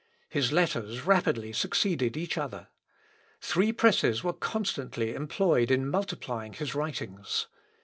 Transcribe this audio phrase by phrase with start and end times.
[0.29, 2.69] His letters rapidly succeeded each other.
[3.39, 7.45] Three presses were constantly employed in multiplying his writings.